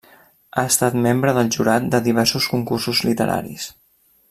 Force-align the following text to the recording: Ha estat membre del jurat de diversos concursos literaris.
Ha 0.51 0.61
estat 0.69 0.97
membre 1.03 1.33
del 1.39 1.51
jurat 1.57 1.85
de 1.97 2.01
diversos 2.07 2.49
concursos 2.55 3.03
literaris. 3.11 3.69